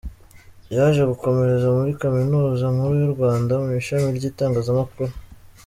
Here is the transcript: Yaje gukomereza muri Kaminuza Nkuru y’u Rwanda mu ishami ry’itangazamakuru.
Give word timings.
Yaje 0.75 1.01
gukomereza 1.11 1.67
muri 1.77 1.91
Kaminuza 2.01 2.65
Nkuru 2.73 2.93
y’u 3.01 3.11
Rwanda 3.15 3.53
mu 3.63 3.69
ishami 3.79 4.07
ry’itangazamakuru. 4.17 5.11